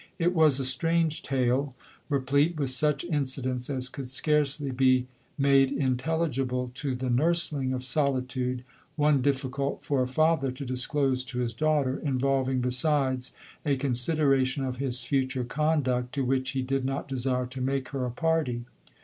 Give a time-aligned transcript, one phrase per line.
[0.17, 1.75] It was a strange tale;
[2.09, 5.05] replete with such incidents as could scarcely be
[5.37, 8.63] made intelligible to the nursling of solitude—
[8.95, 13.33] one difficult for a father to disclose to his daughter; involving besides
[13.63, 18.03] a consideration of his future conduct, to which he did not desire to make her
[18.03, 18.65] a party.